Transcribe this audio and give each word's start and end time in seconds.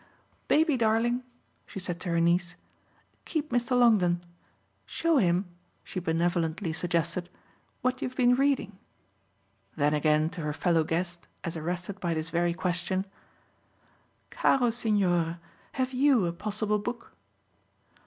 Baby 0.47 0.77
darling," 0.77 1.21
she 1.67 1.77
said 1.79 1.99
to 1.99 2.09
her 2.09 2.19
niece, 2.19 2.55
"keep 3.23 3.51
Mr. 3.51 3.77
Longdon. 3.79 4.23
Show 4.87 5.17
him," 5.17 5.45
she 5.83 5.99
benevolently 5.99 6.73
suggested, 6.73 7.29
"what 7.83 8.01
you've 8.01 8.15
been 8.15 8.33
reading." 8.33 8.79
Then 9.75 9.93
again 9.93 10.31
to 10.31 10.41
her 10.41 10.53
fellow 10.53 10.83
guest, 10.83 11.27
as 11.43 11.55
arrested 11.55 11.99
by 11.99 12.15
this 12.15 12.31
very 12.31 12.55
question: 12.55 13.05
"Caro 14.31 14.71
signore, 14.71 15.37
have 15.73 15.93
YOU 15.93 16.25
a 16.25 16.33
possible 16.33 16.79
book?" 16.79 17.13